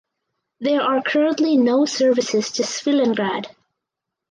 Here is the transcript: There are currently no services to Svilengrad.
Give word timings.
There 0.59 0.81
are 0.81 1.03
currently 1.03 1.57
no 1.57 1.85
services 1.85 2.51
to 2.53 2.63
Svilengrad. 2.63 3.53